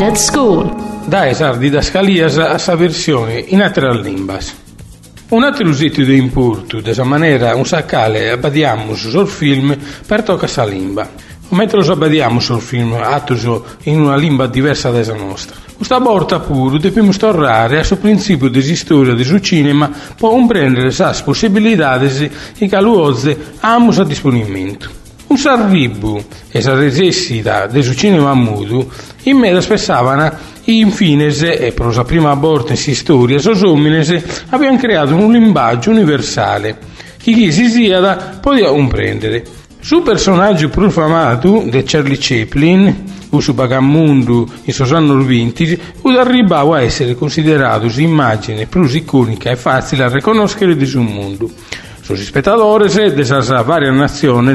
at 0.00 0.16
school. 0.16 0.70
Da 1.06 1.26
esar 1.26 1.56
didascalias 1.58 2.36
a 2.38 2.58
sa 2.58 2.76
versione 2.76 3.44
in 3.48 3.62
altre 3.62 3.92
limbas. 4.00 4.54
Un 5.30 5.42
altro 5.42 5.68
usetto 5.68 6.02
di 6.02 6.16
importo, 6.16 6.80
desa 6.80 7.04
maniera 7.04 7.54
un 7.54 7.66
saccale 7.66 8.30
abbadiamo 8.30 8.94
sul 8.94 9.26
film 9.26 9.76
per 10.06 10.22
tocca 10.22 10.46
sa 10.46 10.64
limba. 10.64 11.08
Mentre 11.50 11.82
lo 11.82 11.92
abbadiamo 11.92 12.40
sul 12.40 12.60
film 12.60 12.92
attuso 12.92 13.64
in 13.84 14.00
una 14.00 14.16
lingua 14.16 14.46
diversa 14.46 14.90
da 14.90 15.14
nostra. 15.14 15.56
Questa 15.74 15.98
volta 15.98 16.40
pure 16.40 16.78
dobbiamo 16.78 17.12
tornare 17.12 17.78
a 17.78 17.84
suo 17.84 17.96
principio 17.96 18.48
di 18.48 18.76
storia 18.76 19.14
del 19.14 19.40
cinema 19.40 19.88
per 19.88 20.16
comprendere 20.16 20.90
le 20.90 21.22
possibilità 21.24 22.00
e 22.00 22.68
caluozze 22.68 23.54
amos 23.60 23.98
a 23.98 24.04
disponimento. 24.04 25.06
Un 25.28 25.36
sarribu 25.36 26.22
e 26.50 26.60
sa 26.60 26.74
necessità 26.74 27.66
del 27.66 27.94
cinema 27.94 28.34
mudo 28.34 28.90
in 29.24 29.36
me 29.36 29.60
spessavano 29.60 30.32
infine 30.64 31.26
e 31.26 31.72
per 31.72 31.94
la 31.94 32.04
prima 32.04 32.34
volta 32.34 32.72
in 32.72 32.94
storia 32.94 33.38
sos 33.38 33.60
uomines 33.60 34.46
abbiamo 34.48 34.78
creato 34.78 35.14
un 35.14 35.32
linguaggio 35.32 35.90
universale 35.90 36.78
che 37.18 37.32
chi 37.32 37.52
si 37.52 37.68
sia 37.68 38.00
da 38.00 38.38
poteva 38.40 38.70
comprendere. 38.70 39.44
Su 39.80 40.02
personaggio 40.02 40.70
più 40.70 40.90
famoso 40.90 41.64
di 41.68 41.82
Charlie 41.84 42.16
Chaplin, 42.18 43.04
o 43.30 43.40
su 43.40 43.54
Bagamundo 43.54 44.48
in 44.64 44.72
suoi 44.72 44.90
anni 44.92 45.24
20, 45.24 45.80
arrivava 46.18 46.78
a 46.78 46.82
essere 46.82 47.14
considerato 47.14 47.86
immagine 48.00 48.66
più 48.66 48.82
iconica 48.84 49.50
e 49.50 49.56
facile 49.56 50.04
a 50.04 50.08
riconoscere 50.08 50.76
di 50.76 50.90
un 50.96 51.04
mondo. 51.04 51.50
Sus 52.08 52.24
spettatori 52.24 52.88
de 52.88 53.20
esas 53.20 53.48
varie 53.66 53.90
nazioni 53.90 54.54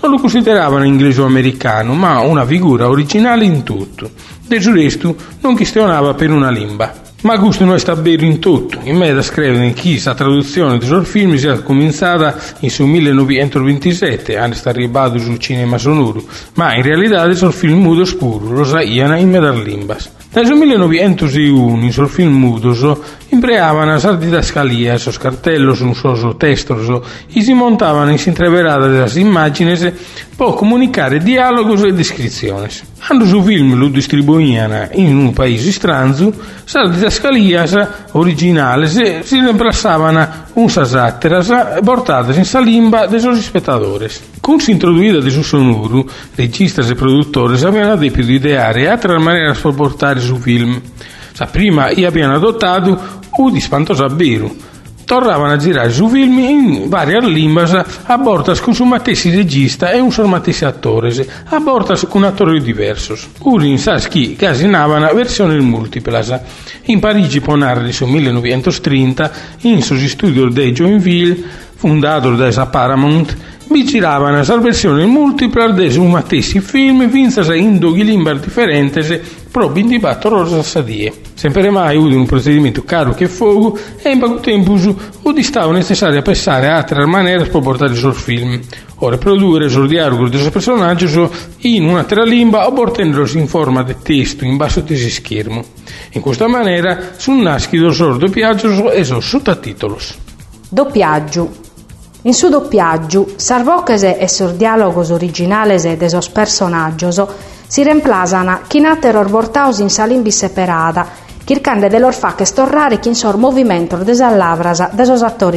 non 0.00 0.10
lo 0.10 0.18
consideravano 0.18 0.86
inglese 0.86 1.20
o 1.20 1.26
americano, 1.26 1.92
ma 1.92 2.20
una 2.20 2.46
figura 2.46 2.88
originale 2.88 3.44
in 3.44 3.62
tutto. 3.62 4.10
Del 4.46 4.62
resto 4.62 5.14
non 5.42 5.54
questionava 5.54 6.14
per 6.14 6.30
una 6.30 6.48
limba. 6.48 6.94
Ma 7.20 7.36
gusto 7.36 7.66
non 7.66 7.76
è 7.76 7.94
vero 7.96 8.24
in 8.24 8.38
tutto. 8.38 8.78
In 8.84 8.96
me 8.96 9.12
da 9.12 9.20
scrivere 9.20 9.74
che 9.74 10.00
la 10.02 10.14
traduzione 10.14 10.78
del 10.78 10.88
suo 10.88 11.02
film 11.02 11.36
sia 11.36 11.60
cominciata 11.60 12.38
in 12.60 12.70
su 12.70 12.86
1927, 12.86 14.38
anni 14.38 14.54
sta 14.54 14.70
arrivato 14.70 15.18
sul 15.18 15.38
cinema 15.38 15.76
sonoro, 15.76 16.24
ma 16.54 16.74
in 16.74 16.82
realtà 16.82 17.22
il 17.24 17.36
suo 17.36 17.50
film 17.50 17.82
mudo 17.82 18.06
scuro 18.06 18.50
lo 18.50 18.64
saiana 18.64 19.18
in 19.18 19.28
me 19.28 19.40
da 19.40 19.50
limbas. 19.50 20.10
Nel 20.32 20.52
1901, 20.52 21.90
sul 21.92 22.08
film 22.08 22.32
mudo, 22.32 22.74
impreavano 23.34 23.94
a 23.94 24.12
didascalia, 24.14 24.96
sos 24.96 25.18
cartellos, 25.18 25.80
un 25.80 25.94
soso 25.94 26.36
textos, 26.36 26.88
e 27.32 27.42
si 27.42 27.52
montavano 27.52 28.10
in 28.10 28.18
s'intreverada 28.18 28.86
delle 28.86 29.20
immagini 29.20 29.76
per 30.36 30.54
comunicare 30.54 31.18
dialogos 31.18 31.82
e 31.82 31.92
descrizioni. 31.92 32.68
Quando 33.04 33.26
su 33.26 33.42
film 33.42 33.74
lo 33.76 33.88
distribuivano 33.88 34.88
in 34.92 35.16
un 35.16 35.32
paese 35.32 35.70
stranzo, 35.70 36.32
sa 36.64 36.86
didascalias 36.88 37.88
originali 38.12 38.88
si 38.88 39.40
reemplaçavano 39.40 40.28
un 40.54 40.70
sasatteras 40.70 41.80
portate 41.82 42.32
in 42.38 42.44
salimba 42.44 43.06
dei 43.06 43.20
suoi 43.20 43.40
spettatori. 43.40 44.08
Con 44.40 44.60
si 44.60 44.70
introduida 44.70 45.20
di 45.20 45.30
su 45.30 45.42
sonoro, 45.42 46.06
registas 46.34 46.88
e 46.88 46.94
produttori 46.94 47.60
avevano 47.62 47.96
di 47.96 48.12
ideare 48.16 48.88
altre 48.88 49.18
maniere 49.18 49.54
di 49.54 49.72
portare 49.72 50.20
su 50.20 50.36
film. 50.36 50.80
Sa 51.32 51.46
prima 51.46 51.88
abbiano 51.88 52.36
adottato 52.36 53.22
u 53.36 53.50
di 53.50 53.60
spantosa 53.60 54.08
beru. 54.08 54.54
Tornavano 55.04 55.52
a 55.52 55.56
girare 55.58 55.90
su 55.90 56.08
film 56.08 56.38
in 56.38 56.88
varie 56.88 57.20
lingue 57.20 57.84
a 58.04 58.16
bortas 58.16 58.60
con 58.60 58.74
su 58.74 58.84
matessi 58.84 59.28
regista 59.34 59.90
e 59.90 60.00
un 60.00 60.10
solo 60.10 60.28
matessi 60.28 60.64
attore, 60.64 61.12
a 61.44 61.60
bortas 61.60 62.06
con 62.08 62.24
attori 62.24 62.62
diversi. 62.62 63.12
Uri 63.40 63.68
in 63.68 63.78
Saschi 63.78 64.34
casinavano 64.34 65.12
versioni 65.12 65.60
multiplas. 65.60 66.40
In 66.84 67.00
Parigi 67.00 67.40
ponarli 67.40 67.92
su 67.92 68.06
1930, 68.06 69.30
in 69.62 69.82
suo 69.82 69.98
studio 69.98 70.48
di 70.48 70.72
Joinville, 70.72 71.36
fondato 71.74 72.34
da 72.34 72.66
Paramount, 72.66 73.36
vi 73.68 73.84
giravano 73.84 74.42
la 74.42 74.56
versione 74.56 75.04
multipla 75.04 75.70
di 75.70 75.96
un 75.98 76.10
matessi 76.10 76.60
film, 76.60 77.08
vinzas 77.10 77.48
in 77.48 77.78
due 77.78 78.02
lingue 78.02 78.38
differenti, 78.38 79.20
proprio 79.54 79.84
in 79.84 79.88
dibatto 79.88 80.28
rosa 80.30 80.64
sadie. 80.64 81.12
Sempre 81.34 81.70
mai 81.70 81.96
uno 81.96 82.16
un 82.16 82.26
procedimento 82.26 82.82
caro 82.82 83.14
che 83.14 83.28
fuoco 83.28 83.78
e 84.02 84.10
in 84.10 84.18
poco 84.18 84.40
tempo 84.40 84.76
o 85.22 85.32
di 85.32 85.44
stavo 85.44 85.70
necessario 85.70 86.18
a 86.18 86.22
pensare 86.22 86.66
a 86.66 86.78
altre 86.78 87.06
maniere 87.06 87.46
per 87.46 87.62
portare 87.62 87.94
sul 87.94 88.14
film. 88.14 88.60
O 88.96 89.08
riprodurre 89.08 89.68
sul 89.68 89.86
dialogo 89.86 90.28
del 90.28 90.50
personaggio 90.50 91.30
in 91.58 91.84
un'altra 91.84 92.24
lingua 92.24 92.66
o 92.66 92.72
portandolo 92.72 93.28
in 93.34 93.46
forma 93.46 93.84
di 93.84 93.94
testo 94.02 94.44
in 94.44 94.56
basso 94.56 94.80
di 94.80 94.96
schermo. 94.96 95.62
In 96.14 96.20
questa 96.20 96.48
maniera 96.48 97.12
sul 97.16 97.36
nasci 97.36 97.78
del 97.78 97.94
sordo 97.94 98.26
doppiaggio 98.26 98.90
e 98.90 99.04
sul 99.04 99.22
sottotitolos. 99.22 100.18
Doppiaggio 100.68 101.62
in 102.22 102.32
su 102.32 102.48
doppiaggio, 102.48 103.34
sarvocese 103.36 104.18
e 104.18 104.28
sur 104.28 104.54
dialogos 104.54 105.10
originales 105.10 105.82
de 105.82 106.08
sos 106.08 106.30
personaggios 106.30 107.22
si 107.66 107.82
reemplasana 107.82 108.62
chinater 108.66 109.24
portaus 109.28 109.78
in 109.78 109.90
salimbi 109.90 110.30
separada, 110.30 111.06
chircande 111.44 111.88
de 111.88 111.98
lor 111.98 112.14
fac 112.14 112.40
estorrare 112.40 113.00
chin 113.00 113.14
sor 113.14 113.36
movimento 113.36 113.96
de 113.96 114.14
sallavras 114.14 114.90
de 114.92 115.02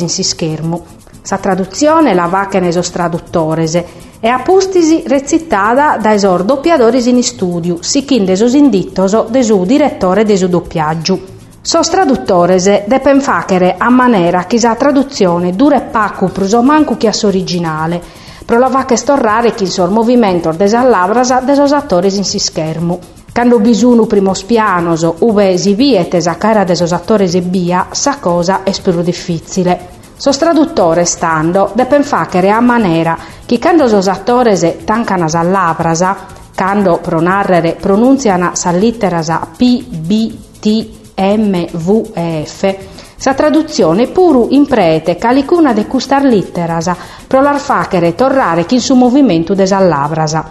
in 0.00 0.08
si 0.08 0.22
schermu. 0.22 0.82
Sa 1.22 1.36
traduzione 1.36 2.14
la 2.14 2.26
vacca 2.26 2.58
nei 2.58 2.72
sos 2.72 2.90
traduttores 2.90 3.74
e 4.20 4.28
apustisi 4.28 5.02
recittada 5.06 5.98
dai 6.00 6.18
sor 6.18 6.42
doppiadoris 6.42 7.06
in 7.06 7.22
studio, 7.22 7.78
sichin 7.80 8.24
de 8.24 8.34
sos 8.34 8.54
indittos 8.54 9.26
de 9.28 9.42
su 9.42 9.64
direttore 9.64 10.24
de 10.24 10.48
doppiaggio. 10.48 11.36
Sos 11.60 11.88
traduttores 11.90 12.84
depen 12.86 13.20
facere 13.20 13.74
a 13.76 13.90
manera 13.90 14.46
che 14.46 14.58
sa 14.58 14.74
traduzione 14.74 15.54
dure 15.54 15.82
pacu 15.82 16.30
pruso 16.30 16.62
mancu 16.62 16.96
che 16.96 17.08
as 17.08 17.22
originale, 17.24 18.02
pro 18.48 18.58
la 18.58 18.68
va 18.68 18.86
che 18.86 18.96
storrare 18.96 19.52
chi 19.52 19.66
sor 19.66 19.90
movimento 19.90 20.52
des 20.52 20.72
allabras 20.72 21.44
de 21.44 21.54
sos 21.54 21.72
attores 21.72 22.16
in 22.16 22.24
si 22.24 22.38
schermu. 22.38 22.98
Quando 23.30 23.58
bisunu 23.58 24.06
primos 24.06 24.42
pianos 24.44 25.06
uve 25.18 25.58
si 25.58 25.74
vietes 25.74 26.26
a 26.26 26.36
cara 26.36 26.64
de 26.64 26.74
sos 26.74 26.92
attores 26.92 27.34
e 27.34 27.42
bia, 27.42 27.88
sa 27.90 28.16
cosa 28.18 28.62
è 28.62 28.72
più 28.82 29.02
difficile. 29.02 29.78
Sos 30.16 30.38
traduttores 30.38 31.10
stando 31.10 31.72
depen 31.74 32.02
facere 32.02 32.48
a 32.48 32.60
manera 32.60 33.18
che 33.44 33.58
quando 33.58 33.86
sos 33.86 34.08
attores 34.08 34.76
tancana 34.82 35.28
sa 35.28 35.42
labrasa, 35.42 36.16
quando 36.56 37.00
pronarrere 37.02 37.76
pronunziana 37.78 38.54
sa 38.54 38.70
litterasa 38.70 39.46
P, 39.58 39.84
B, 39.84 40.34
T, 40.58 40.88
MVEF, 41.14 42.76
sa 43.18 43.34
traduzione 43.34 44.06
puru 44.06 44.46
in 44.50 44.64
prete 44.64 45.16
calicuna 45.16 45.72
de 45.72 45.86
custar 45.86 46.22
litterasa, 46.22 46.96
pro 47.26 47.40
lar 47.40 47.58
facere 47.58 48.14
torrare 48.14 48.64
chi 48.64 48.78
su 48.78 48.94
movimento 48.94 49.54
desallabrasa. 49.54 50.50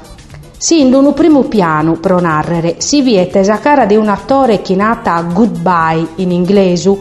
Sin 0.57 0.93
un 0.93 1.13
primo 1.13 1.43
piano 1.43 1.93
pro 1.93 2.19
narrere 2.19 2.75
si 2.79 3.01
viete 3.01 3.43
sa 3.43 3.59
cara 3.59 3.85
di 3.85 3.95
un 3.95 4.09
attore 4.09 4.61
chinata 4.61 5.21
goodbye 5.21 6.07
in 6.15 6.31
inglesu, 6.31 6.99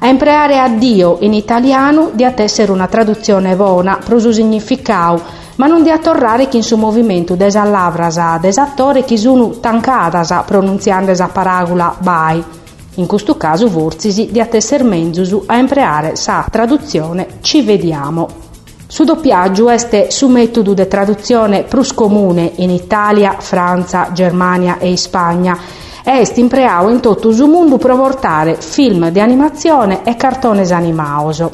a 0.00 0.08
impreare 0.08 0.58
addio 0.58 1.18
in 1.20 1.32
italiano 1.32 2.10
di 2.12 2.24
attessere 2.24 2.72
una 2.72 2.88
traduzione 2.88 3.54
buona 3.54 3.98
pro 4.04 4.18
su 4.18 4.32
significau, 4.32 5.20
ma 5.56 5.66
non 5.68 5.84
di 5.84 5.90
attorrare 5.90 6.48
chi 6.48 6.56
in 6.56 6.62
su 6.64 6.76
movimento 6.76 7.36
desallabrasa 7.36 8.38
desattore 8.38 9.04
chi 9.04 9.16
sunu 9.16 9.60
tancadasa 9.60 10.42
pronunziando 10.42 11.12
esa 11.12 11.28
paragola 11.28 11.94
bye. 12.00 12.63
In 12.96 13.06
questo 13.06 13.36
caso 13.36 13.68
vorzisi 13.68 14.28
di 14.30 14.40
attesser 14.40 14.84
menzusu 14.84 15.42
a 15.46 15.56
impreare 15.56 16.14
sa 16.14 16.46
traduzione 16.48 17.26
ci 17.40 17.62
vediamo. 17.62 18.42
Su 18.86 19.02
doppiaggio 19.02 19.68
este 19.68 20.12
su 20.12 20.28
metodo 20.28 20.74
di 20.74 20.86
traduzione 20.86 21.64
plus 21.64 21.92
comune 21.92 22.52
in 22.56 22.70
Italia, 22.70 23.36
Francia, 23.40 24.12
Germania 24.12 24.78
e 24.78 24.96
Spagna 24.96 25.58
est 26.04 26.36
impreao 26.38 26.88
in 26.90 27.00
tutto 27.00 27.30
il 27.30 27.48
mondo 27.48 27.78
per 27.78 27.96
portare 27.96 28.54
film 28.60 29.10
di 29.10 29.18
animazione 29.18 30.04
e 30.04 30.14
cartones 30.14 30.70
animaoso. 30.70 31.52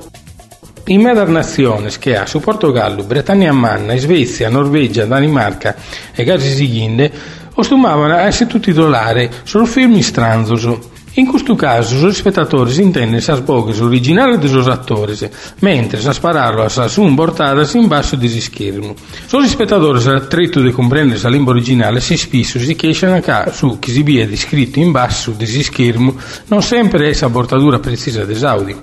In 0.87 1.01
medar 1.01 1.29
nazioni 1.29 1.89
che 1.99 2.17
ha 2.17 2.27
su 2.27 2.41
Portogallo, 2.41 3.05
Bretagna 3.05 3.53
Manna, 3.53 3.97
Svezia, 3.97 4.51
Norvegia, 4.51 5.07
Danimarca 5.07 5.75
e 6.13 6.23
Gasi 6.25 6.51
Sighinde 6.51 7.11
ostumavano 7.55 8.13
a 8.13 8.23
essere 8.23 8.51
tutti 8.51 8.73
titolari 8.73 9.31
sul 9.45 9.67
film 9.67 9.99
stranzoso 10.01 10.99
in 11.21 11.27
questo 11.27 11.55
caso, 11.55 11.97
os 11.97 12.15
espectadores 12.15 12.79
entendem 12.79 13.19
as 13.19 13.41
bocas 13.41 13.79
originais 13.79 14.39
dos 14.39 14.67
atores, 14.67 15.29
mentre 15.61 16.09
as 16.09 16.19
palavras 16.19 16.73
são 16.91 17.15
portadas 17.15 17.75
em 17.75 17.87
baixo 17.87 18.17
desse 18.17 18.39
esquermo. 18.39 18.97
Os 19.31 19.45
espectadores, 19.45 20.07
a 20.07 20.21
tretto 20.21 20.63
de 20.63 20.73
compreender 20.73 21.21
a 21.23 21.29
língua 21.29 21.53
originale, 21.53 22.01
si 22.01 22.17
spesso 22.17 22.59
si 22.59 22.75
queixam 22.75 23.21
che 23.21 23.53
su 23.53 23.79
che 23.79 23.93
si 23.93 24.03
viene 24.03 24.31
descritto 24.31 24.79
in 24.79 24.93
basso 24.93 25.33
desse 25.33 25.63
schermo 25.63 26.15
non 26.47 26.63
sempre 26.63 27.05
è 27.05 27.11
essa 27.11 27.29
portatura 27.29 27.79
precisa 27.79 28.25
dell'audio. 28.25 28.79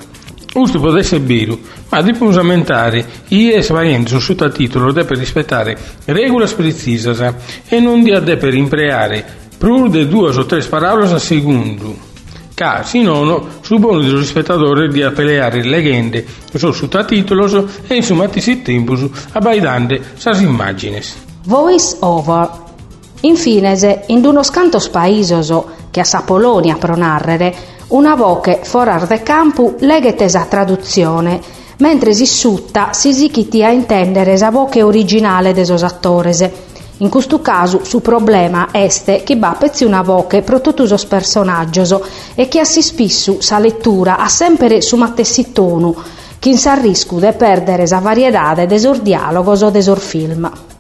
Questo 0.54 0.80
può 0.80 0.96
essere 0.96 1.24
vero, 1.24 1.58
ma 1.90 2.02
dobbiamo 2.02 2.38
aumentare 2.38 3.06
i 3.30 3.56
svarianti 3.60 4.12
sul 4.12 4.22
sottotitolo 4.22 4.92
deve 4.92 5.16
rispettare 5.16 5.76
regole 6.06 6.48
precise 6.48 7.36
e 7.68 7.80
non 7.80 8.04
deve 8.04 8.56
impreare 8.56 9.46
Prur 9.58 9.90
de 9.90 10.06
duas 10.06 10.38
o 10.38 10.46
tres 10.46 10.68
palabras 10.68 11.12
a 11.12 11.20
segundo, 11.20 11.96
ca, 12.58 12.82
si 12.82 13.04
nono, 13.04 13.50
supono 13.62 14.00
de 14.00 14.10
los 14.10 14.24
espectadores 14.24 14.92
di 14.92 15.04
apelear 15.04 15.54
leggende, 15.64 16.26
sos 16.56 16.76
sottotitoli 16.76 17.68
e 17.86 17.94
in 17.94 18.02
sumatisi 18.02 18.64
tempus 18.64 19.06
abbaidande 19.34 20.02
sas 20.18 20.42
immagines. 20.42 21.16
Voice 21.44 21.98
over. 22.00 22.50
Infine, 23.22 24.04
in 24.08 24.26
unos 24.26 24.50
cantos 24.50 24.90
paesos 24.90 25.54
che 25.92 26.00
a 26.00 26.04
sa 26.04 26.24
Polonia 26.24 26.78
pronarrere, 26.78 27.54
una 27.90 28.16
voce 28.16 28.62
forar 28.64 29.06
de 29.06 29.22
campo 29.22 29.76
leghetes 29.82 30.34
a 30.34 30.46
traduzione, 30.46 31.40
mentre 31.78 32.16
si 32.16 32.26
sutta 32.26 32.92
si 32.92 33.14
si 33.14 33.62
a 33.62 33.70
intendere 33.70 34.36
sa 34.36 34.50
voce 34.50 34.82
originale 34.82 35.54
de 35.54 35.64
sos 35.64 35.84
attores. 35.84 36.50
In 37.00 37.10
questo 37.10 37.42
caso, 37.42 37.84
su 37.84 38.02
problema 38.02 38.70
este 38.72 39.22
che 39.24 39.36
va 39.36 39.56
pezzi 39.58 39.84
una 39.84 40.02
voce 40.02 40.42
pro 40.42 40.62
tutti 40.62 40.82
os 40.82 41.06
personaggios 41.06 41.96
e 42.34 42.48
che 42.48 42.60
assi 42.60 42.82
spissu 42.82 43.40
sa 43.40 43.60
lettura 43.60 44.18
ha 44.18 44.28
sempre 44.28 44.82
su 44.82 44.96
mattessi 44.96 45.52
tonu, 45.52 45.96
che 46.40 46.50
in 46.50 46.58
sa 46.58 46.74
riscu 46.74 47.20
de 47.20 47.34
perdere 47.34 47.86
sa 47.86 48.00
variedade 48.00 48.66
de 48.66 48.80
sor 48.80 49.00
dialogos 49.00 49.62
o 49.62 49.70
de 49.70 49.82
sor 49.82 50.00
film. 50.00 50.67